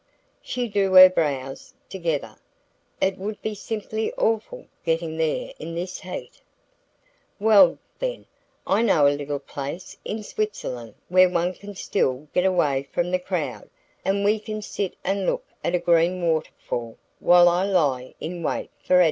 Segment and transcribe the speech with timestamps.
[0.41, 2.35] She drew her brows together.
[2.99, 6.41] "It would be simply awful getting there in this heat."
[7.39, 8.25] "Well, then,
[8.65, 13.19] I know a little place in Switzerland where one can still get away from the
[13.19, 13.69] crowd,
[14.03, 18.41] and we can sit and look at a green water fall while I lie in
[18.41, 18.99] wait for adjectives."